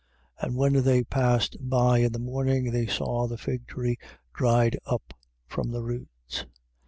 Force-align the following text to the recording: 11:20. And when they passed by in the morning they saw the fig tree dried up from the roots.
11:20. 0.41 0.47
And 0.47 0.57
when 0.57 0.73
they 0.83 1.03
passed 1.03 1.57
by 1.59 1.99
in 1.99 2.11
the 2.11 2.17
morning 2.17 2.71
they 2.71 2.87
saw 2.87 3.27
the 3.27 3.37
fig 3.37 3.67
tree 3.67 3.99
dried 4.33 4.75
up 4.87 5.13
from 5.47 5.69
the 5.69 5.83
roots. 5.83 6.43